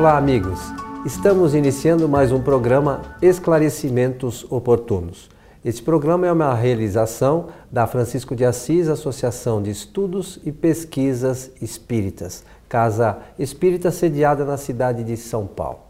[0.00, 0.58] Olá, amigos.
[1.04, 5.28] Estamos iniciando mais um programa Esclarecimentos Oportunos.
[5.62, 12.46] Este programa é uma realização da Francisco de Assis Associação de Estudos e Pesquisas Espíritas,
[12.66, 15.80] casa espírita sediada na cidade de São Paulo.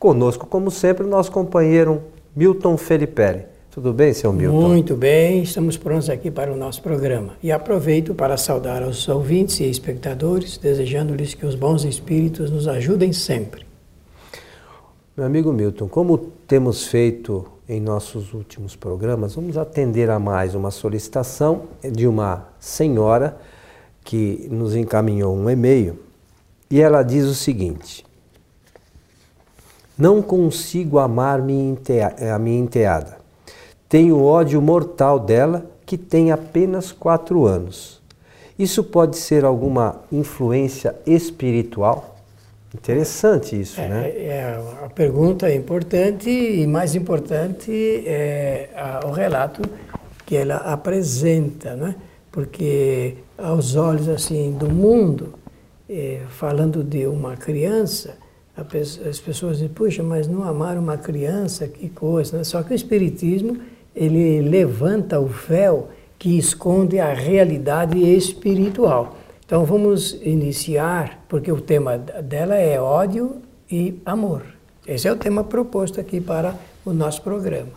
[0.00, 2.02] Conosco, como sempre, nosso companheiro
[2.34, 3.49] Milton Felipe.
[3.70, 4.68] Tudo bem, senhor Milton?
[4.68, 7.34] Muito bem, estamos prontos aqui para o nosso programa.
[7.40, 13.12] E aproveito para saudar aos ouvintes e espectadores, desejando-lhes que os bons espíritos nos ajudem
[13.12, 13.64] sempre.
[15.16, 20.72] Meu amigo Milton, como temos feito em nossos últimos programas, vamos atender a mais uma
[20.72, 23.36] solicitação de uma senhora
[24.02, 25.96] que nos encaminhou um e-mail
[26.68, 28.04] e ela diz o seguinte:
[29.96, 31.76] Não consigo amar minha
[32.34, 32.38] a
[33.90, 38.00] enteada tenho ódio mortal dela, que tem apenas quatro anos.
[38.56, 42.16] Isso pode ser alguma influência espiritual?
[42.72, 44.08] Interessante isso, é, né?
[44.10, 47.72] É, a pergunta é importante e mais importante
[48.06, 49.60] é a, o relato
[50.24, 51.96] que ela apresenta, né?
[52.30, 55.34] Porque aos olhos assim do mundo,
[55.88, 58.16] é, falando de uma criança,
[59.08, 62.44] as pessoas dizem, puxa, mas não amar uma criança, que coisa, né?
[62.44, 63.58] Só que o espiritismo
[63.94, 65.88] ele levanta o véu
[66.18, 69.16] que esconde a realidade espiritual.
[69.44, 73.36] Então vamos iniciar, porque o tema dela é ódio
[73.70, 74.42] e amor.
[74.86, 77.68] Esse é o tema proposto aqui para o nosso programa.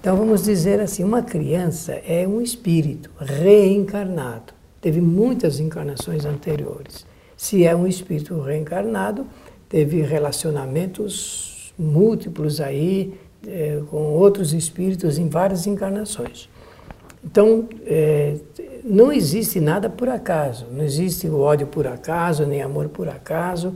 [0.00, 4.54] Então vamos dizer assim, uma criança é um espírito reencarnado.
[4.80, 7.06] Teve muitas encarnações anteriores.
[7.36, 9.26] Se é um espírito reencarnado,
[9.68, 13.14] teve relacionamentos múltiplos aí,
[13.46, 16.48] é, com outros espíritos em várias encarnações.
[17.24, 18.36] Então, é,
[18.84, 23.74] não existe nada por acaso, não existe o ódio por acaso, nem amor por acaso.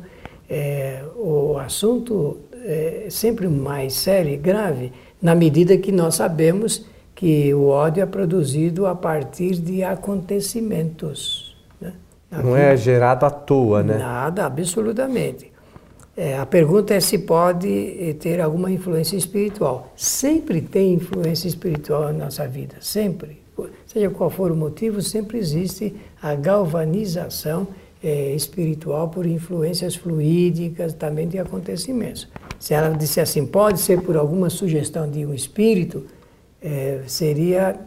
[0.49, 7.55] É, o assunto é sempre mais sério e grave na medida que nós sabemos que
[7.55, 11.57] o ódio é produzido a partir de acontecimentos.
[11.81, 11.93] Né?
[12.31, 13.97] Não é gerado à toa, né?
[13.97, 15.54] Nada, absolutamente.
[16.17, 19.93] É, a pergunta é se pode eh, ter alguma influência espiritual.
[19.97, 23.43] Sempre tem influência espiritual na nossa vida, sempre.
[23.87, 27.67] Seja qual for o motivo, sempre existe a galvanização
[28.03, 32.29] é, espiritual por influências fluídicas também de acontecimentos.
[32.61, 36.05] Se ela disser assim, pode ser por alguma sugestão de um espírito,
[36.61, 37.79] é, seria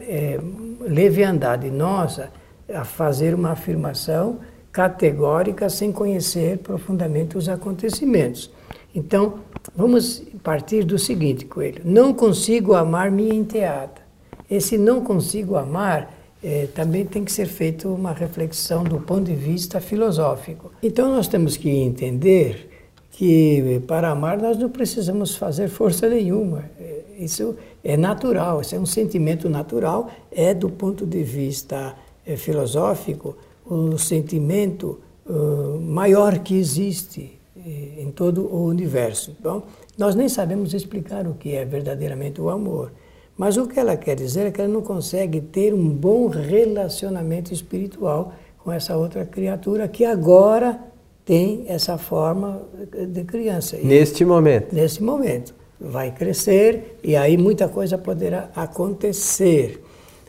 [0.82, 2.30] leviandade nossa
[2.74, 4.40] a fazer uma afirmação
[4.78, 8.52] categórica sem conhecer profundamente os acontecimentos.
[8.94, 9.40] Então,
[9.76, 14.00] vamos partir do seguinte, Coelho: não consigo amar minha enteada.
[14.48, 19.34] Esse não consigo amar é, também tem que ser feita uma reflexão do ponto de
[19.34, 20.72] vista filosófico.
[20.84, 22.70] Então, nós temos que entender
[23.10, 26.66] que para amar nós não precisamos fazer força nenhuma.
[26.80, 31.96] É, isso é natural, isso é um sentimento natural, é do ponto de vista
[32.36, 33.36] filosófico
[33.70, 39.36] o sentimento uh, maior que existe eh, em todo o universo.
[39.40, 39.64] Então,
[39.98, 42.92] nós nem sabemos explicar o que é verdadeiramente o amor.
[43.38, 47.54] Mas o que ela quer dizer é que ela não consegue ter um bom relacionamento
[47.54, 48.34] espiritual
[48.64, 50.80] com essa outra criatura que agora
[51.24, 52.62] tem essa forma
[53.10, 53.78] de criança.
[53.84, 54.74] Neste momento.
[54.74, 55.54] Neste momento.
[55.80, 59.84] Vai crescer e aí muita coisa poderá acontecer.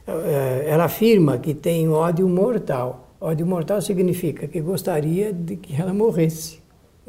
[0.06, 3.07] Eh, ela afirma que tem ódio mortal.
[3.20, 6.60] Ódio mortal significa que gostaria de que ela morresse.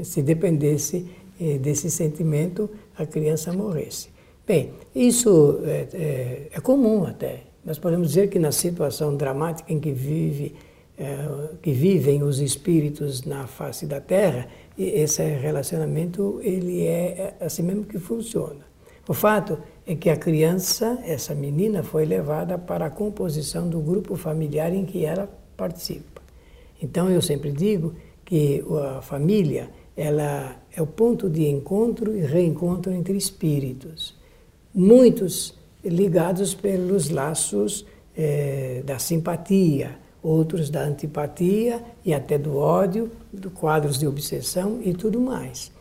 [0.02, 1.06] Se dependesse
[1.40, 4.09] eh, desse sentimento, a criança morresse.
[4.47, 7.44] Bem, isso é, é, é, comum até.
[7.64, 10.56] Nós podemos dizer que na situação dramática em que, vive,
[11.62, 17.84] que vivem os espíritos na face da Terra, esse relacionamento ele é, é assim mesmo
[17.84, 18.66] que funciona.
[19.08, 24.16] O fato é que a criança, essa menina, foi levada para a composição do grupo
[24.16, 25.29] familiar em que ela
[25.59, 26.22] participa.
[26.82, 28.64] Então eu sempre digo que
[28.97, 34.16] a família ela é o ponto de encontro e reencontro entre espíritos,
[34.73, 35.53] muitos
[35.84, 37.85] ligados pelos laços
[38.16, 44.94] é, da simpatia, outros da antipatia e até do ódio, do quadros de obsessão e
[44.94, 45.72] tudo mais.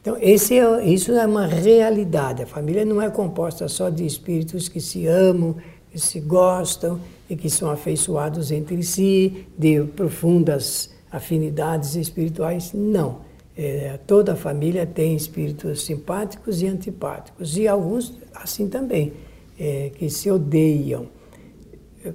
[0.00, 2.42] Então, é, isso é uma realidade.
[2.42, 5.54] A família não é composta só de espíritos que se amam,
[5.90, 6.98] que se gostam
[7.32, 12.74] e que são afeiçoados entre si, de profundas afinidades espirituais.
[12.74, 13.20] Não.
[13.56, 19.14] É, toda a família tem espíritos simpáticos e antipáticos, e alguns assim também,
[19.58, 21.06] é, que se odeiam.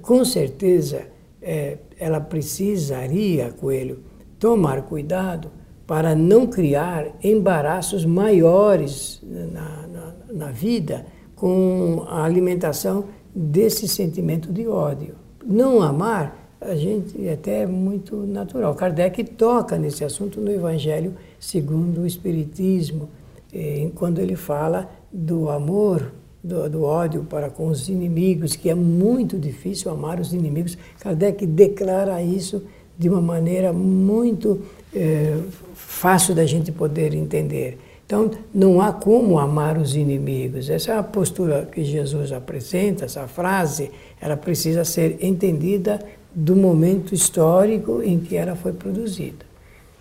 [0.03, 1.07] Com certeza,
[1.41, 3.99] é, ela precisaria, Coelho,
[4.37, 5.49] tomar cuidado
[5.87, 13.05] para não criar embaraços maiores na, na, na vida com a alimentação
[13.38, 15.13] desse sentimento de ódio.
[15.45, 18.74] Não amar, a gente é até muito natural.
[18.74, 23.10] Kardec toca nesse assunto no Evangelho segundo o Espiritismo,
[23.54, 26.12] eh, quando ele fala do amor,
[26.44, 30.75] do, do, ódio para com os inimigos, que é muito difícil amar os inimigos.
[31.00, 32.63] Kardec declara isso
[32.98, 34.62] de uma maneira muito
[34.94, 35.38] é,
[35.75, 37.78] fácil da gente poder entender.
[38.07, 40.69] Então, não há como amar os inimigos.
[40.69, 46.00] Essa é a postura que Jesus apresenta, essa frase, ela precisa ser entendida
[46.33, 49.45] do momento histórico em que ela foi produzida.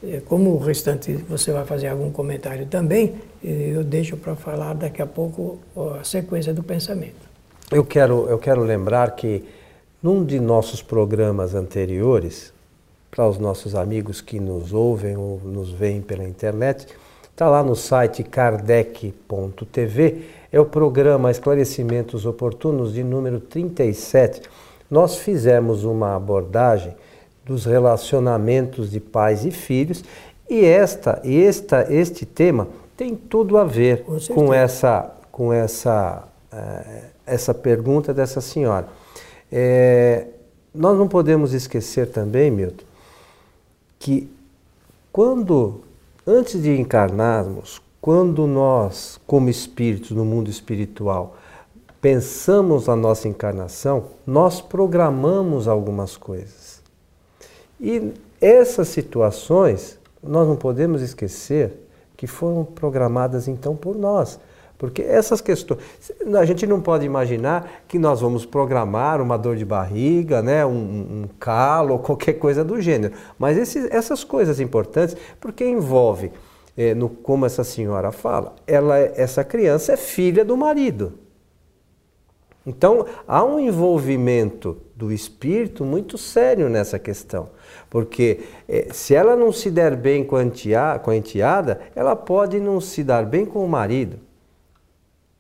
[0.04, 5.02] É, como o restante você vai fazer algum comentário também, eu deixo para falar daqui
[5.02, 5.58] a pouco
[5.98, 7.26] a sequência do pensamento.
[7.72, 9.42] Eu quero, eu quero lembrar que
[10.00, 12.52] num de nossos programas anteriores,
[13.10, 16.86] para os nossos amigos que nos ouvem ou nos veem pela internet,
[17.36, 24.40] está lá no site kardec.tv, é o programa Esclarecimentos Oportunos de número 37.
[24.90, 26.96] Nós fizemos uma abordagem
[27.44, 30.02] dos relacionamentos de pais e filhos
[30.48, 37.04] e esta, esta este tema tem tudo a ver com, com essa, com essa, uh,
[37.26, 38.88] essa pergunta dessa senhora.
[39.52, 40.28] É,
[40.74, 42.86] nós não podemos esquecer também, Milton,
[43.98, 44.26] que
[45.12, 45.82] quando,
[46.26, 51.36] antes de encarnarmos, quando nós, como espíritos no mundo espiritual,
[52.00, 56.82] pensamos a nossa encarnação, nós programamos algumas coisas.
[57.80, 61.86] E essas situações, nós não podemos esquecer
[62.16, 64.38] que foram programadas então por nós.
[64.78, 65.80] Porque essas questões.
[66.38, 70.70] A gente não pode imaginar que nós vamos programar uma dor de barriga, né, um,
[70.70, 73.14] um calo qualquer coisa do gênero.
[73.38, 76.30] Mas esses, essas coisas importantes, porque envolve,
[76.76, 81.14] é, no, como essa senhora fala, ela, essa criança é filha do marido.
[82.66, 87.48] Então há um envolvimento do espírito muito sério nessa questão.
[87.88, 93.04] Porque é, se ela não se der bem com a enteada, ela pode não se
[93.04, 94.25] dar bem com o marido.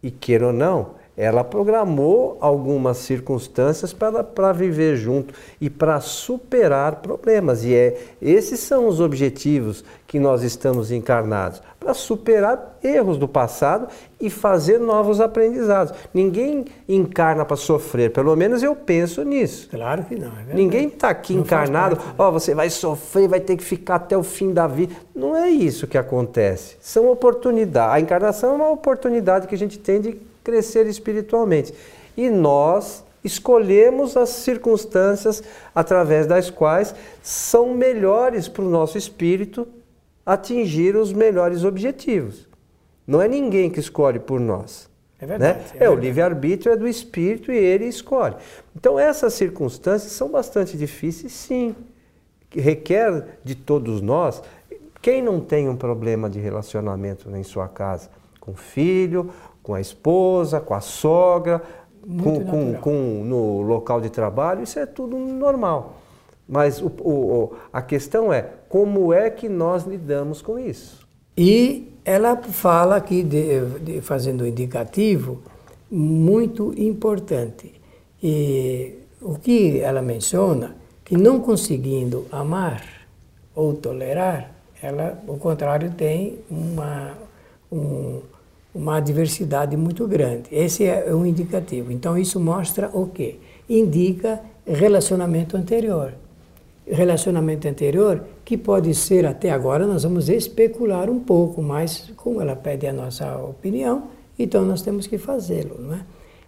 [0.02, 7.64] E queira ou não, ela programou algumas circunstâncias para viver junto e para superar problemas.
[7.64, 13.88] E é, esses são os objetivos que nós estamos encarnados para superar erros do passado
[14.20, 15.94] e fazer novos aprendizados.
[16.12, 19.68] Ninguém encarna para sofrer, pelo menos eu penso nisso.
[19.70, 20.32] Claro que não.
[20.50, 23.96] É Ninguém está aqui não encarnado, ó, oh, você vai sofrer, vai ter que ficar
[23.96, 24.94] até o fim da vida.
[25.14, 26.76] Não é isso que acontece.
[26.80, 27.94] São oportunidades.
[27.94, 31.74] A encarnação é uma oportunidade que a gente tem de crescer espiritualmente.
[32.16, 35.42] E nós escolhemos as circunstâncias
[35.74, 39.66] através das quais são melhores para o nosso espírito
[40.24, 42.48] atingir os melhores objetivos.
[43.04, 44.88] Não é ninguém que escolhe por nós.
[45.18, 45.58] É verdade.
[45.58, 45.64] Né?
[45.80, 48.36] É, é o livre-arbítrio é do espírito e ele escolhe.
[48.76, 51.74] Então, essas circunstâncias são bastante difíceis, sim.
[52.48, 54.42] Que requer de todos nós.
[55.02, 58.10] Quem não tem um problema de relacionamento em sua casa?
[58.40, 59.30] Com o filho,
[59.66, 61.60] com a esposa, com a sogra,
[62.22, 65.96] com, com, com, no local de trabalho, isso é tudo normal.
[66.48, 71.04] Mas o, o, a questão é como é que nós lidamos com isso.
[71.36, 75.42] E ela fala aqui, de, de, fazendo um indicativo,
[75.90, 77.74] muito importante.
[78.22, 82.84] E o que ela menciona, que não conseguindo amar
[83.52, 87.14] ou tolerar, ela, ao contrário, tem uma,
[87.72, 88.20] um,
[88.76, 90.44] uma diversidade muito grande.
[90.52, 91.90] Esse é um indicativo.
[91.90, 93.36] Então, isso mostra o quê?
[93.68, 96.12] Indica relacionamento anterior.
[96.86, 102.54] Relacionamento anterior que pode ser, até agora, nós vamos especular um pouco, mas como ela
[102.54, 104.04] pede a nossa opinião,
[104.38, 106.00] então nós temos que fazê-lo, não é?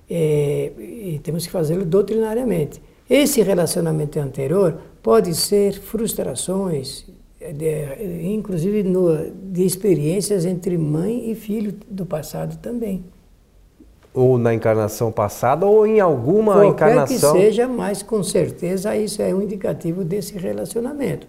[0.09, 2.81] é e temos que fazê-lo doutrinariamente.
[3.09, 7.07] Esse relacionamento anterior pode ser frustrações,
[7.41, 13.05] de, inclusive no, de experiências entre mãe e filho do passado também.
[14.13, 17.35] Ou na encarnação passada ou em alguma Qualquer encarnação.
[17.35, 21.27] que seja, mas com certeza isso é um indicativo desse relacionamento.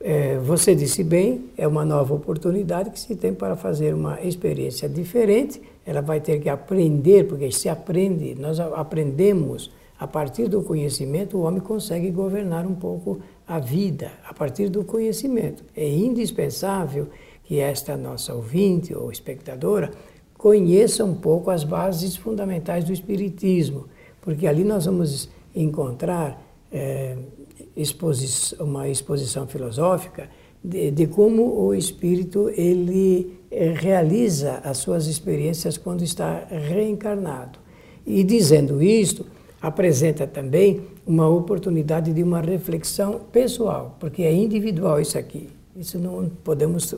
[0.00, 4.88] É, você disse bem, é uma nova oportunidade que se tem para fazer uma experiência
[4.88, 5.60] diferente.
[5.84, 11.42] Ela vai ter que aprender, porque se aprende, nós aprendemos a partir do conhecimento, o
[11.42, 13.18] homem consegue governar um pouco
[13.48, 15.64] a vida a partir do conhecimento.
[15.74, 17.08] É indispensável
[17.44, 19.90] que esta nossa ouvinte ou espectadora
[20.36, 23.86] conheça um pouco as bases fundamentais do Espiritismo,
[24.20, 26.40] porque ali nós vamos encontrar
[26.70, 27.16] é,
[27.74, 30.28] exposi uma exposição filosófica
[30.62, 37.58] de, de como o espírito ele eh, realiza as suas experiências quando está reencarnado.
[38.04, 39.24] E dizendo isto,
[39.60, 45.48] apresenta também uma oportunidade de uma reflexão pessoal, porque é individual isso aqui.
[45.76, 46.94] Isso não podemos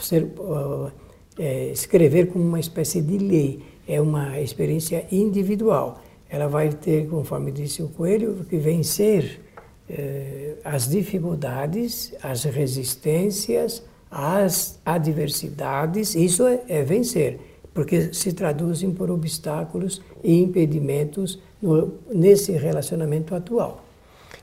[0.00, 0.90] ser, uh,
[1.38, 3.62] é, escrever como uma espécie de lei.
[3.86, 6.02] É uma experiência individual.
[6.28, 9.40] Ela vai ter, conforme disse o Coelho, que vencer
[9.88, 16.14] eh, as dificuldades, as resistências, as adversidades.
[16.14, 17.40] Isso é, é vencer
[17.78, 23.84] porque se traduzem por obstáculos e impedimentos no, nesse relacionamento atual.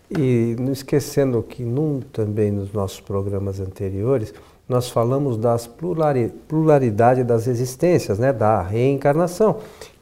[0.09, 4.33] E não esquecendo que num, também nos nossos programas anteriores
[4.69, 5.69] nós falamos das
[6.47, 9.57] pluralidade das existências, né, da reencarnação,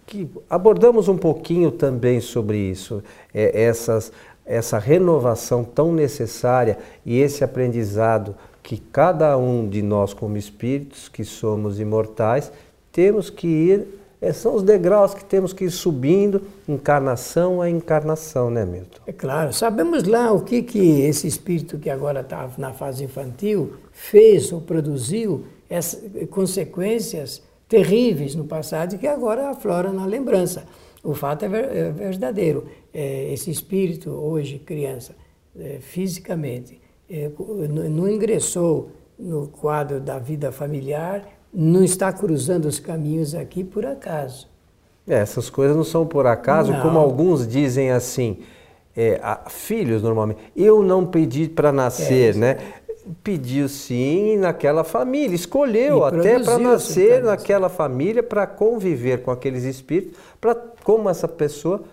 [0.05, 4.11] que abordamos um pouquinho também sobre isso, é, essas,
[4.45, 11.25] essa renovação tão necessária e esse aprendizado que cada um de nós como espíritos que
[11.25, 12.51] somos imortais
[12.93, 13.87] temos que ir,
[14.21, 19.01] é, são os degraus que temos que ir subindo, encarnação a encarnação, né, Milton?
[19.05, 23.73] É claro, sabemos lá o que, que esse espírito que agora está na fase infantil
[23.91, 30.63] fez ou produziu, essas consequências terríveis no passado que agora aflora na lembrança.
[31.03, 32.65] O fato é, é verdadeiro.
[32.93, 35.15] É, esse espírito, hoje, criança,
[35.81, 36.79] fisicamente,
[37.91, 44.47] não ingressou no quadro da vida familiar não está cruzando os caminhos aqui por acaso.
[45.07, 46.81] É, essas coisas não são por acaso, não.
[46.81, 48.39] como alguns dizem assim,
[48.95, 50.39] é, a, filhos normalmente.
[50.55, 52.57] Eu não pedi para nascer, é, né?
[53.21, 60.17] Pediu sim naquela família, escolheu até para nascer naquela família, para conviver com aqueles espíritos,
[60.39, 61.83] para como essa pessoa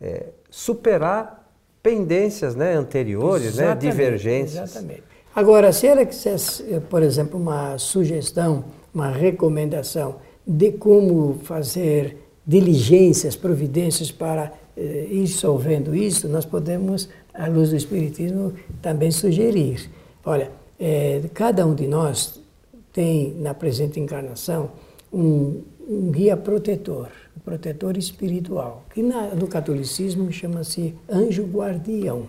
[0.00, 1.50] é, superar
[1.82, 4.70] pendências né, anteriores, né, divergências.
[4.70, 5.02] Exatamente.
[5.34, 8.64] Agora, se ela quisesse, por exemplo, uma sugestão
[8.94, 17.46] uma recomendação de como fazer diligências, providências para eh, ir solvendo isso, nós podemos, à
[17.46, 19.90] luz do Espiritismo, também sugerir.
[20.24, 22.40] Olha, eh, cada um de nós
[22.92, 24.70] tem na presente encarnação
[25.12, 32.24] um, um guia protetor, um protetor espiritual, que na, no catolicismo chama-se anjo guardião.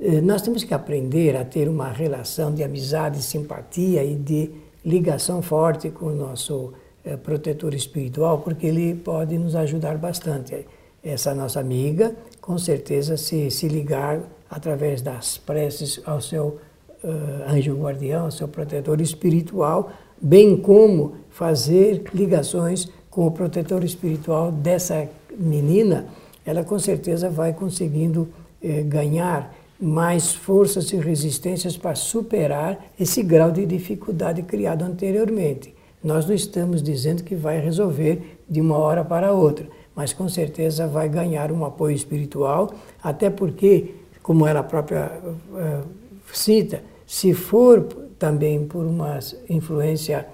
[0.00, 4.50] Eh, nós temos que aprender a ter uma relação de amizade, simpatia e de
[4.84, 6.72] ligação forte com o nosso
[7.04, 10.66] é, protetor espiritual, porque ele pode nos ajudar bastante.
[11.02, 16.58] Essa nossa amiga, com certeza, se, se ligar através das preces ao seu
[17.02, 24.50] uh, anjo guardião, ao seu protetor espiritual, bem como fazer ligações com o protetor espiritual
[24.50, 26.06] dessa menina,
[26.46, 28.28] ela com certeza vai conseguindo
[28.62, 35.74] eh, ganhar mais forças e resistências para superar esse grau de dificuldade criado anteriormente.
[36.02, 40.86] Nós não estamos dizendo que vai resolver de uma hora para outra, mas com certeza
[40.86, 42.72] vai ganhar um apoio espiritual,
[43.02, 45.86] até porque, como ela própria uh,
[46.32, 47.82] cita, se for
[48.18, 49.18] também por uma
[49.50, 50.26] influência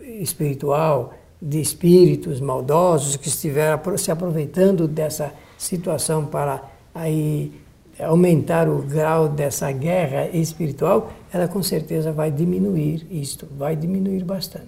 [0.00, 6.62] espiritual de espíritos maldosos que estiveram se aproveitando dessa situação para
[6.94, 7.61] aí
[8.02, 14.66] aumentar o grau dessa guerra espiritual, ela com certeza vai diminuir isto, vai diminuir bastante.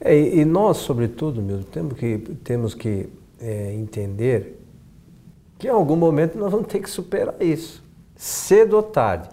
[0.00, 3.08] É, e nós, sobretudo, meu, temos que, temos que
[3.40, 4.60] é, entender
[5.58, 7.82] que em algum momento nós vamos ter que superar isso,
[8.14, 9.28] cedo ou tarde.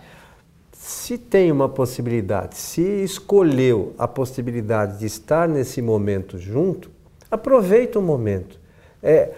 [0.72, 6.92] Se tem uma possibilidade, se escolheu a possibilidade de estar nesse momento junto,
[7.32, 8.60] aproveita o momento.
[9.02, 9.32] É,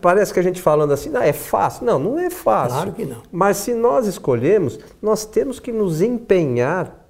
[0.00, 1.84] parece que a gente falando assim, não, é fácil.
[1.84, 2.76] Não, não é fácil.
[2.76, 3.22] Claro que não.
[3.30, 7.00] Mas se nós escolhemos, nós temos que nos empenhar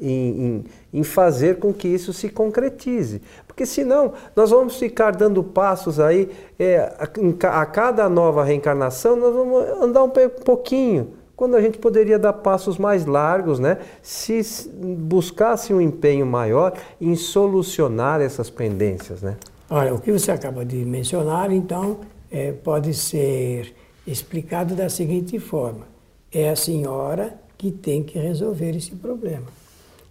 [0.00, 3.20] em, em, em, fazer com que isso se concretize.
[3.46, 9.34] Porque senão nós vamos ficar dando passos aí, é, a, a, cada nova reencarnação nós
[9.34, 10.10] vamos andar um
[10.44, 13.78] pouquinho, quando a gente poderia dar passos mais largos, né?
[14.02, 14.42] se
[14.74, 19.22] buscasse um empenho maior em solucionar essas pendências.
[19.22, 19.36] Né?
[19.70, 23.74] Olha, o que você acaba de mencionar, então, é, pode ser
[24.06, 25.86] explicado da seguinte forma:
[26.32, 29.46] é a senhora que tem que resolver esse problema.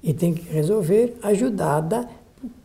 [0.04, 2.08] E tem que resolver ajudada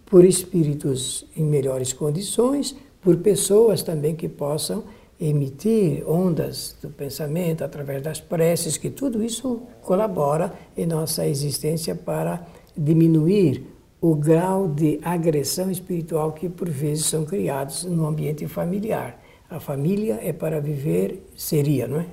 [0.04, 4.84] por espíritos em melhores condições, por pessoas também que possam
[5.18, 12.46] emitir ondas do pensamento através das preces, que tudo isso colabora em nossa existência para
[12.76, 13.71] diminuir
[14.02, 19.22] o grau de agressão espiritual que por vezes são criados no ambiente familiar.
[19.48, 22.06] A família é para viver, seria, não é?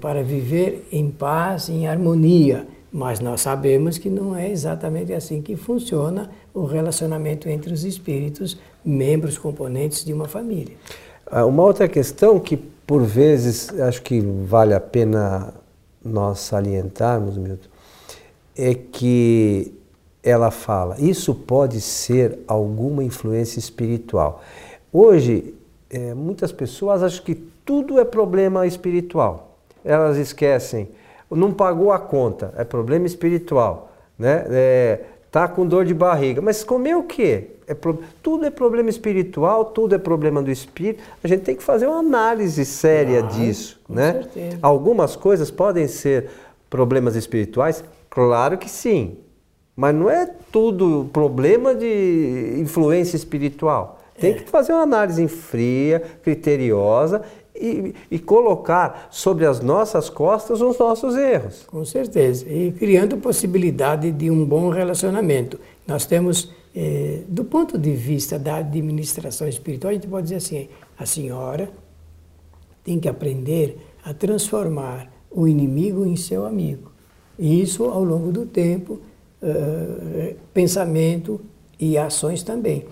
[0.00, 5.54] Para viver em paz, em harmonia, Mas nós sabemos que não é exatamente assim que
[5.54, 10.74] funciona o relacionamento entre os espíritos, membros, componentes de uma família.
[11.24, 15.54] Ah, uma outra questão que, por vezes, acho que vale a pena
[16.04, 17.68] nós salientarmos, Milton,
[18.56, 19.72] é que
[20.22, 24.42] ela fala, isso pode ser alguma influência espiritual.
[24.92, 25.54] Hoje,
[25.88, 29.56] é, muitas pessoas acham que tudo é problema espiritual.
[29.84, 30.88] Elas esquecem,
[31.30, 33.92] não pagou a conta, é problema espiritual.
[34.18, 34.44] Né?
[34.50, 35.00] É,
[35.30, 37.52] tá com dor de barriga, mas comer o quê?
[37.66, 38.02] É pro...
[38.22, 41.02] Tudo é problema espiritual, tudo é problema do espírito.
[41.22, 43.80] A gente tem que fazer uma análise séria ah, disso.
[43.88, 44.12] né?
[44.14, 44.58] Certeza.
[44.60, 46.28] Algumas coisas podem ser
[46.68, 47.84] problemas espirituais?
[48.10, 49.16] Claro que sim.
[49.80, 53.98] Mas não é tudo problema de influência espiritual.
[54.20, 54.34] Tem é.
[54.34, 57.22] que fazer uma análise fria, criteriosa
[57.56, 61.64] e, e, colocar sobre as nossas costas os nossos erros.
[61.66, 62.46] Com certeza.
[62.46, 65.58] E criando possibilidade de um bom relacionamento.
[65.86, 70.68] Nós temos, eh, do ponto de vista da administração espiritual, a gente pode dizer assim:
[70.98, 71.70] a senhora
[72.84, 76.92] tem que aprender a transformar o inimigo em seu amigo.
[77.38, 79.00] E isso ao longo do tempo
[79.42, 81.40] uh, pensamento
[81.78, 82.84] e ações também.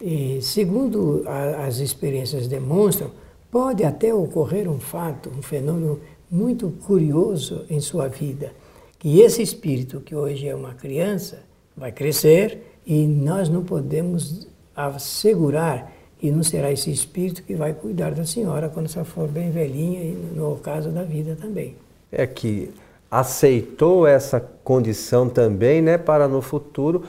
[0.00, 3.10] E, segundo a, as experiências demonstram,
[3.50, 8.52] pode até ocorrer um fato, um fenômeno muito curioso em sua vida,
[8.98, 11.42] que esse espírito que hoje é uma criança
[11.76, 18.12] vai crescer e nós não podemos assegurar que não será esse espírito que vai cuidar
[18.12, 21.74] da senhora quando ela for bem velhinha e no caso da vida também.
[22.12, 22.70] É que
[23.10, 27.04] aceitou essa condição também, né, para no futuro,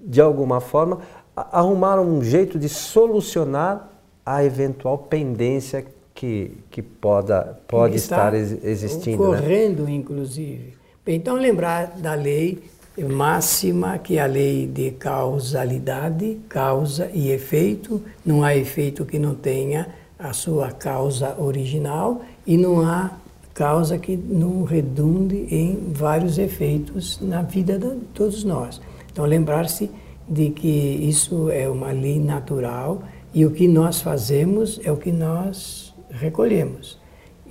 [0.00, 1.00] de alguma forma,
[1.36, 3.88] arrumar um jeito de solucionar
[4.26, 5.84] a eventual pendência
[6.14, 9.22] que, que poda, pode estar existindo.
[9.22, 9.92] Ocorrendo, né?
[9.92, 10.74] inclusive.
[11.06, 12.62] Então, lembrar da lei
[13.02, 18.00] máxima, que é a lei de causalidade, causa e efeito.
[18.24, 19.88] Não há efeito que não tenha
[20.18, 23.10] a sua causa original e não há
[23.54, 28.80] causa que não redunde em vários efeitos na vida de todos nós.
[29.10, 29.88] Então, lembrar-se
[30.28, 35.12] de que isso é uma lei natural e o que nós fazemos é o que
[35.12, 36.98] nós recolhemos.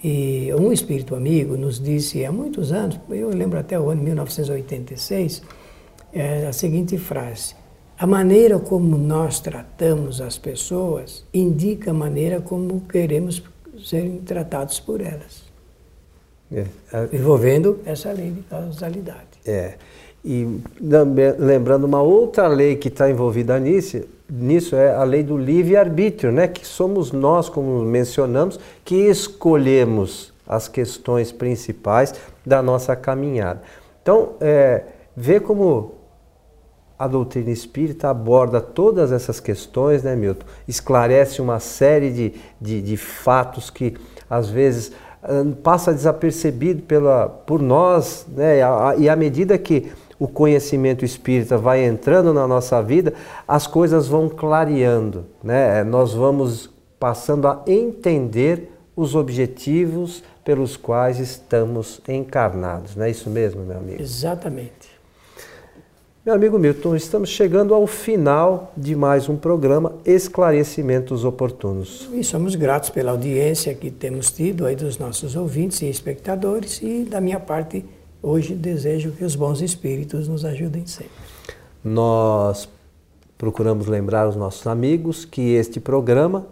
[0.03, 5.41] E um espírito amigo nos disse há muitos anos, eu lembro até o ano 1986,
[6.11, 7.55] é a seguinte frase:
[7.97, 13.41] A maneira como nós tratamos as pessoas indica a maneira como queremos
[13.81, 15.52] serem tratados por elas.
[16.53, 16.65] É,
[17.11, 19.39] envolvendo essa lei de causalidade.
[19.45, 19.73] É.
[20.23, 20.47] E
[21.37, 26.47] lembrando uma outra lei que está envolvida nisso, nisso é a lei do livre-arbítrio, né?
[26.47, 32.13] que somos nós, como mencionamos, que escolhemos as questões principais
[32.45, 33.61] da nossa caminhada.
[34.01, 34.83] Então, é,
[35.15, 35.95] vê como
[36.97, 40.45] a doutrina espírita aborda todas essas questões, né, Milton?
[40.67, 43.97] Esclarece uma série de, de, de fatos que,
[44.29, 44.91] às vezes,
[45.63, 48.59] passa desapercebido pela, por nós, né?
[48.97, 53.13] e à medida que o conhecimento espírita vai entrando na nossa vida,
[53.47, 55.83] as coisas vão clareando, né?
[55.83, 62.95] nós vamos passando a entender os objetivos pelos quais estamos encarnados.
[62.95, 64.01] Não é isso mesmo, meu amigo?
[64.01, 64.92] Exatamente.
[66.25, 72.09] Meu amigo Milton, estamos chegando ao final de mais um programa Esclarecimentos Oportunos.
[72.13, 77.03] E somos gratos pela audiência que temos tido aí dos nossos ouvintes e espectadores e
[77.03, 77.83] da minha parte
[78.21, 81.11] hoje desejo que os bons espíritos nos ajudem sempre.
[81.83, 82.69] Nós
[83.37, 86.47] procuramos lembrar os nossos amigos que este programa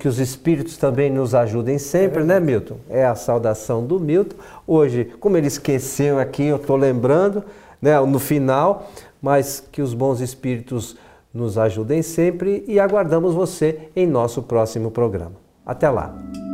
[0.01, 2.79] que os espíritos também nos ajudem sempre, é né, Milton?
[2.90, 4.35] É a saudação do Milton.
[4.66, 7.45] Hoje, como ele esqueceu aqui, eu estou lembrando,
[7.81, 8.90] né, no final,
[9.23, 10.97] mas que os bons espíritos
[11.37, 15.37] nos ajudem sempre e aguardamos você em nosso próximo programa.
[15.64, 16.45] Até lá!